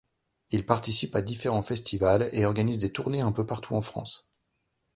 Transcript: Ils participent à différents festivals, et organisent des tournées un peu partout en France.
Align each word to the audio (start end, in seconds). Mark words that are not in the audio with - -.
Ils 0.49 0.65
participent 0.65 1.15
à 1.15 1.21
différents 1.21 1.61
festivals, 1.61 2.27
et 2.31 2.45
organisent 2.47 2.79
des 2.79 2.91
tournées 2.91 3.21
un 3.21 3.31
peu 3.31 3.45
partout 3.45 3.75
en 3.75 3.83
France. 3.83 4.31